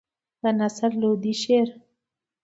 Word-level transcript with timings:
د 0.41 0.43
نصر 0.59 0.91
لودي 1.01 1.33
شعر. 1.43 1.67